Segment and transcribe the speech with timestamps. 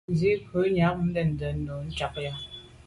[0.11, 2.37] Nzìkû’ cwɛ̌d nja ndèdndèd nùú ntchɔ́k á jáà.